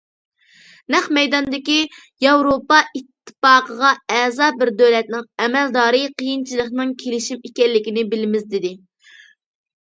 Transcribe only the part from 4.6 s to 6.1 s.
بىر دۆلەتنىڭ ئەمەلدارى